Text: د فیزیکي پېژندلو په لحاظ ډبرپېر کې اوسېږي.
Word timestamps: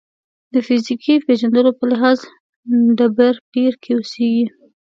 د 0.53 0.55
فیزیکي 0.67 1.15
پېژندلو 1.25 1.71
په 1.79 1.85
لحاظ 1.91 2.17
ډبرپېر 2.97 3.73
کې 3.83 3.91
اوسېږي. 3.95 4.45